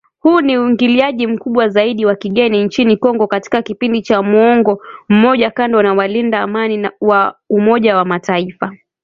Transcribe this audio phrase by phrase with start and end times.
[0.19, 5.83] Huu ni uingiliaji mkubwa zaidi wa kigeni nchini Kongo katika kipindi cha muongo mmoja kando
[5.83, 8.73] na walinda Amani wa Umoja wa mataifa